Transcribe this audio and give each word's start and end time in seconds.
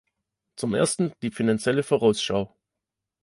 Zum 0.55 0.73
Ersten 0.73 1.13
die 1.21 1.29
Finanzielle 1.29 1.83
Vorausschau. 1.83 2.57